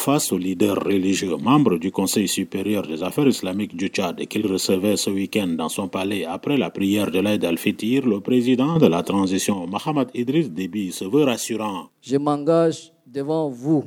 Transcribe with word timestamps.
face 0.00 0.32
aux 0.32 0.38
leaders 0.38 0.82
religieux 0.82 1.36
membres 1.36 1.76
du 1.76 1.90
Conseil 1.92 2.26
supérieur 2.26 2.86
des 2.86 3.02
affaires 3.02 3.28
islamiques 3.28 3.76
du 3.76 3.88
Tchad 3.88 4.16
qu'il 4.26 4.46
recevait 4.46 4.96
ce 4.96 5.10
week-end 5.10 5.48
dans 5.48 5.68
son 5.68 5.88
palais 5.88 6.24
après 6.24 6.56
la 6.56 6.70
prière 6.70 7.10
de 7.10 7.18
l'aide 7.20 7.44
al-Fitir, 7.44 8.06
le 8.06 8.20
président 8.20 8.78
de 8.78 8.86
la 8.86 9.02
transition, 9.02 9.66
Mohamed 9.66 10.08
Idriss 10.14 10.50
Déby, 10.50 10.90
se 10.90 11.04
veut 11.04 11.24
rassurant. 11.24 11.90
Je 12.00 12.16
m'engage 12.16 12.92
devant 13.06 13.50
vous 13.50 13.84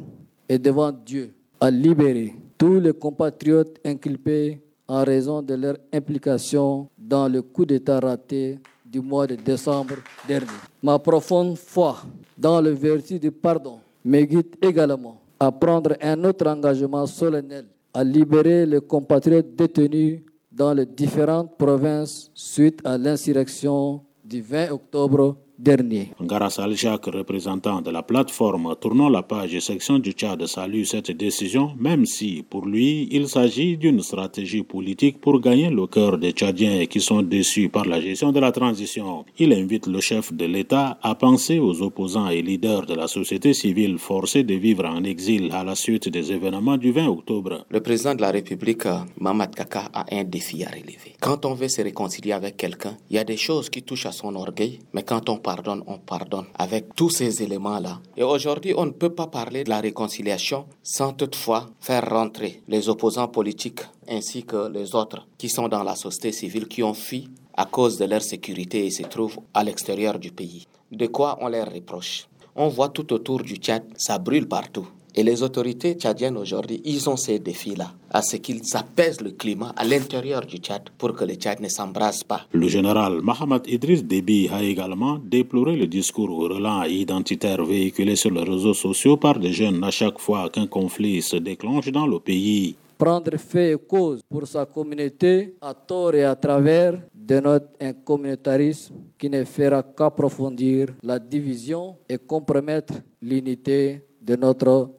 et 0.47 0.59
devant 0.59 0.91
Dieu 0.91 1.33
à 1.59 1.71
libérer 1.71 2.35
tous 2.59 2.79
les 2.79 2.93
compatriotes 2.93 3.79
inculpés 3.83 4.61
en 4.87 5.03
raison 5.03 5.41
de 5.41 5.55
leur 5.55 5.77
implication 5.91 6.89
dans 6.95 7.27
le 7.27 7.41
coup 7.41 7.65
d'État 7.65 7.99
raté 7.99 8.59
du 8.85 8.99
mois 9.01 9.25
de 9.25 9.33
décembre 9.35 9.95
dernier. 10.27 10.61
Ma 10.83 10.99
profonde 10.99 11.57
foi 11.57 11.97
dans 12.37 12.61
le 12.61 12.69
vertu 12.69 13.17
du 13.17 13.31
pardon 13.31 13.79
me 14.05 14.21
guide 14.21 14.55
également 14.61 15.22
à 15.43 15.51
prendre 15.51 15.97
un 16.01 16.23
autre 16.23 16.47
engagement 16.47 17.05
solennel 17.05 17.65
à 17.93 18.03
libérer 18.03 18.65
les 18.65 18.79
compatriotes 18.79 19.55
détenus 19.55 20.21
dans 20.51 20.73
les 20.73 20.85
différentes 20.85 21.57
provinces 21.57 22.31
suite 22.33 22.79
à 22.85 22.97
l'insurrection 22.97 24.01
du 24.23 24.41
20 24.41 24.71
octobre 24.71 25.37
dernier. 25.57 26.11
Ngaras 26.19 26.59
al 26.59 26.75
représentant 27.13 27.81
de 27.81 27.91
la 27.91 28.03
plateforme 28.03 28.75
Tournons 28.79 29.09
la 29.09 29.23
page 29.23 29.59
section 29.59 29.99
du 29.99 30.11
Tchad, 30.11 30.45
salue 30.45 30.83
cette 30.83 31.11
décision, 31.11 31.73
même 31.79 32.05
si 32.05 32.43
pour 32.49 32.65
lui, 32.65 33.07
il 33.11 33.27
s'agit 33.27 33.77
d'une 33.77 34.01
stratégie 34.01 34.63
politique 34.63 35.19
pour 35.21 35.39
gagner 35.39 35.69
le 35.69 35.87
cœur 35.87 36.17
des 36.17 36.31
Tchadiens 36.31 36.85
qui 36.85 36.99
sont 36.99 37.21
déçus 37.21 37.69
par 37.69 37.85
la 37.85 38.01
gestion 38.01 38.31
de 38.31 38.39
la 38.39 38.51
transition. 38.51 39.25
Il 39.37 39.53
invite 39.53 39.87
le 39.87 39.99
chef 39.99 40.33
de 40.33 40.45
l'État 40.45 40.97
à 41.01 41.15
penser 41.15 41.59
aux 41.59 41.81
opposants 41.81 42.29
et 42.29 42.41
leaders 42.41 42.85
de 42.85 42.95
la 42.95 43.07
société 43.07 43.53
civile 43.53 43.97
forcés 43.97 44.43
de 44.43 44.55
vivre 44.55 44.85
en 44.85 45.03
exil 45.03 45.49
à 45.53 45.63
la 45.63 45.75
suite 45.75 46.09
des 46.09 46.31
événements 46.31 46.77
du 46.77 46.91
20 46.91 47.07
octobre. 47.07 47.65
Le 47.69 47.81
président 47.81 48.15
de 48.15 48.21
la 48.21 48.31
République, 48.31 48.87
Mamad 49.19 49.53
Kaka, 49.53 49.89
a 49.93 50.05
un 50.11 50.23
défi 50.23 50.63
à 50.63 50.69
relever. 50.69 51.15
Quand 51.19 51.45
on 51.45 51.53
veut 51.53 51.67
se 51.67 51.81
réconcilier 51.81 52.33
avec 52.33 52.57
quelqu'un, 52.57 52.97
il 53.09 53.15
y 53.15 53.19
a 53.19 53.23
des 53.23 53.37
choses 53.37 53.69
qui 53.69 53.83
touchent 53.83 54.07
à 54.07 54.11
son 54.11 54.35
orgueil, 54.35 54.79
mais 54.93 55.03
quand 55.03 55.29
on 55.29 55.37
on 55.87 55.97
pardonne 55.99 56.45
avec 56.55 56.95
tous 56.95 57.09
ces 57.09 57.43
éléments-là. 57.43 57.99
Et 58.17 58.23
aujourd'hui, 58.23 58.73
on 58.75 58.85
ne 58.85 58.91
peut 58.91 59.13
pas 59.13 59.27
parler 59.27 59.63
de 59.63 59.69
la 59.69 59.79
réconciliation 59.79 60.65
sans 60.81 61.13
toutefois 61.13 61.69
faire 61.79 62.09
rentrer 62.09 62.61
les 62.67 62.89
opposants 62.89 63.27
politiques 63.27 63.81
ainsi 64.07 64.43
que 64.43 64.71
les 64.71 64.95
autres 64.95 65.27
qui 65.37 65.49
sont 65.49 65.67
dans 65.67 65.83
la 65.83 65.95
société 65.95 66.31
civile, 66.31 66.67
qui 66.67 66.83
ont 66.83 66.93
fui 66.93 67.29
à 67.55 67.65
cause 67.65 67.97
de 67.97 68.05
leur 68.05 68.21
sécurité 68.21 68.85
et 68.85 68.91
se 68.91 69.03
trouvent 69.03 69.39
à 69.53 69.63
l'extérieur 69.63 70.19
du 70.19 70.31
pays. 70.31 70.67
De 70.91 71.07
quoi 71.07 71.37
on 71.41 71.47
les 71.47 71.63
reproche? 71.63 72.27
On 72.55 72.67
voit 72.67 72.89
tout 72.89 73.11
autour 73.13 73.41
du 73.41 73.55
Tchad, 73.55 73.83
ça 73.97 74.19
brûle 74.19 74.47
partout. 74.47 74.87
Et 75.15 75.21
les 75.21 75.43
autorités 75.43 75.93
tchadiennes 75.93 76.37
aujourd'hui, 76.37 76.81
ils 76.85 77.07
ont 77.07 77.17
ces 77.17 77.37
défis-là, 77.37 77.91
à 78.09 78.23
ce 78.23 78.37
qu'ils 78.37 78.63
apaisent 78.75 79.21
le 79.21 79.31
climat 79.31 79.71
à 79.77 79.83
l'intérieur 79.85 80.41
du 80.45 80.57
Tchad 80.57 80.89
pour 80.97 81.13
que 81.13 81.23
le 81.23 81.35
Tchad 81.35 81.59
ne 81.59 81.67
s'embrasse 81.67 82.23
pas. 82.23 82.47
Le 82.51 82.67
général 82.67 83.21
Mohamed 83.21 83.61
Idriss 83.67 84.03
Déby 84.03 84.49
a 84.51 84.63
également 84.63 85.19
déploré 85.23 85.75
le 85.75 85.85
discours 85.85 86.29
relent 86.29 86.83
identitaire 86.85 87.63
véhiculé 87.63 88.15
sur 88.15 88.31
les 88.31 88.41
réseaux 88.43 88.73
sociaux 88.73 89.17
par 89.17 89.37
des 89.37 89.53
jeunes 89.53 89.83
à 89.83 89.91
chaque 89.91 90.17
fois 90.19 90.49
qu'un 90.49 90.65
conflit 90.67 91.21
se 91.21 91.35
déclenche 91.37 91.89
dans 91.91 92.07
le 92.07 92.19
pays. 92.19 92.75
Prendre 92.97 93.37
fait 93.37 93.73
et 93.73 93.77
cause 93.77 94.21
pour 94.29 94.47
sa 94.47 94.65
communauté 94.65 95.55
à 95.61 95.73
tort 95.73 96.15
et 96.15 96.23
à 96.23 96.35
travers 96.35 96.99
de 97.13 97.39
notre 97.39 98.03
communautarisme 98.03 98.95
qui 99.19 99.29
ne 99.29 99.43
fera 99.43 99.83
qu'approfondir 99.83 100.87
la 101.03 101.19
division 101.19 101.97
et 102.09 102.17
compromettre 102.17 102.93
l'unité 103.21 104.01
de 104.21 104.35
notre 104.37 104.89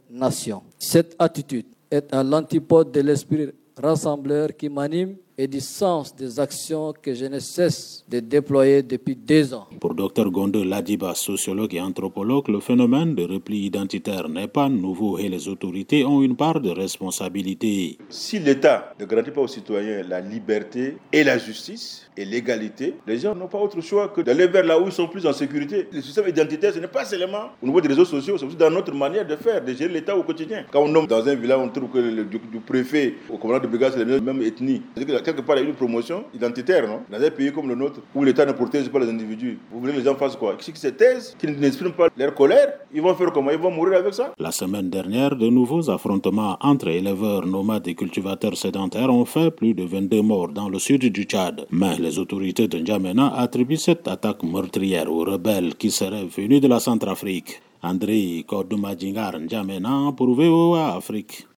Cette 0.78 1.16
attitude 1.18 1.66
est 1.90 2.12
à 2.14 2.22
l'antipode 2.22 2.92
de 2.92 3.00
l'esprit 3.00 3.50
rassembleur 3.76 4.56
qui 4.56 4.68
m'anime 4.68 5.16
et 5.36 5.48
du 5.48 5.60
sens 5.60 6.14
des 6.14 6.38
actions 6.38 6.92
que 7.00 7.14
je 7.14 7.24
ne 7.26 7.38
cesse 7.38 8.04
de 8.08 8.20
déployer 8.20 8.82
depuis 8.82 9.16
deux 9.16 9.52
ans. 9.52 9.66
Pour 9.80 9.94
Dr 9.94 10.30
Gondo 10.30 10.62
Ladiba, 10.62 11.14
sociologue 11.14 11.74
et 11.74 11.80
anthropologue, 11.80 12.48
le 12.48 12.60
phénomène 12.60 13.14
de 13.14 13.24
repli 13.24 13.66
identitaire 13.66 14.28
n'est 14.28 14.48
pas 14.48 14.68
nouveau 14.68 15.18
et 15.18 15.28
les 15.28 15.48
autorités 15.48 16.04
ont 16.04 16.22
une 16.22 16.36
part 16.36 16.60
de 16.60 16.70
responsabilité. 16.70 17.98
Si 18.08 18.38
l'État 18.38 18.94
ne 19.00 19.04
garantit 19.06 19.32
pas 19.32 19.40
aux 19.40 19.48
citoyens 19.48 20.02
la 20.08 20.20
liberté 20.20 20.98
et 21.12 21.24
la 21.24 21.38
justice 21.38 22.08
et 22.16 22.24
l'égalité, 22.24 22.94
les 23.06 23.18
gens 23.18 23.34
n'ont 23.34 23.48
pas 23.48 23.58
autre 23.58 23.80
choix 23.80 24.08
que 24.08 24.20
d'aller 24.20 24.46
vers 24.46 24.64
là 24.64 24.78
où 24.78 24.86
ils 24.86 24.92
sont 24.92 25.08
plus 25.08 25.26
en 25.26 25.32
sécurité. 25.32 25.88
Le 25.90 26.00
système 26.00 26.28
identitaire, 26.28 26.72
ce 26.72 26.78
n'est 26.78 26.86
pas 26.86 27.04
seulement 27.04 27.50
au 27.62 27.66
niveau 27.66 27.80
des 27.80 27.88
réseaux 27.88 28.04
sociaux, 28.04 28.38
c'est 28.38 28.46
aussi 28.46 28.56
dans 28.56 28.70
notre 28.70 28.94
manière 28.94 29.26
de 29.26 29.34
faire, 29.36 29.64
de 29.64 29.72
gérer 29.72 29.92
l'État 29.92 30.16
au 30.16 30.22
quotidien. 30.22 30.64
Quand 30.70 30.82
on 30.82 30.88
nomme 30.88 31.06
dans 31.06 31.26
un 31.26 31.34
village, 31.34 31.58
on 31.58 31.68
trouve 31.68 31.90
que 31.90 31.98
le, 31.98 32.24
du, 32.24 32.38
préfet 32.64 33.14
au 33.28 33.36
commandant 33.36 33.60
de 33.60 33.66
brigade, 33.66 33.94
c'est 33.96 34.04
la 34.04 34.20
même 34.20 34.42
ethnie 34.42 34.82
quelque 35.24 35.40
part, 35.40 35.56
il 35.56 35.62
y 35.62 35.66
a 35.66 35.68
une 35.68 35.74
promotion 35.74 36.24
identitaire, 36.34 36.86
non? 36.86 37.00
Dans 37.10 37.22
un 37.24 37.30
pays 37.30 37.52
comme 37.52 37.68
le 37.68 37.74
nôtre, 37.74 38.00
où 38.14 38.22
l'État 38.22 38.46
ne 38.46 38.52
protège 38.52 38.88
pas 38.88 38.98
les 39.00 39.08
individus, 39.08 39.58
vous 39.70 39.80
voulez 39.80 39.92
que 39.92 39.98
les 39.98 40.04
gens 40.04 40.14
fassent 40.14 40.36
quoi? 40.36 40.56
Si 40.60 40.72
ces 40.74 40.92
thèses, 40.92 41.34
qui 41.38 41.46
n'expriment 41.46 41.92
pas 41.92 42.08
leur 42.16 42.34
colère, 42.34 42.74
ils 42.92 43.02
vont 43.02 43.14
faire 43.14 43.32
comment? 43.32 43.50
Ils 43.50 43.58
vont 43.58 43.70
mourir 43.70 43.98
avec 43.98 44.14
ça? 44.14 44.32
La 44.38 44.52
semaine 44.52 44.90
dernière, 44.90 45.34
de 45.34 45.48
nouveaux 45.48 45.90
affrontements 45.90 46.56
entre 46.60 46.88
éleveurs, 46.88 47.46
nomades 47.46 47.88
et 47.88 47.94
cultivateurs 47.94 48.56
sédentaires 48.56 49.12
ont 49.12 49.24
fait 49.24 49.50
plus 49.50 49.74
de 49.74 49.84
22 49.84 50.22
morts 50.22 50.48
dans 50.48 50.68
le 50.68 50.78
sud 50.78 51.10
du 51.10 51.24
Tchad. 51.24 51.66
Mais 51.70 51.96
les 51.98 52.18
autorités 52.18 52.68
de 52.68 52.78
N'Djamena 52.78 53.34
attribuent 53.36 53.76
cette 53.76 54.06
attaque 54.08 54.42
meurtrière 54.42 55.10
aux 55.10 55.24
rebelles 55.24 55.74
qui 55.76 55.90
seraient 55.90 56.26
venus 56.26 56.60
de 56.60 56.68
la 56.68 56.80
Centrafrique. 56.80 57.60
André 57.82 58.44
Kodoumadjingar 58.46 59.38
N'Djamena 59.38 60.12
pour 60.16 60.34
VOA 60.34 60.94
Afrique. 60.96 61.46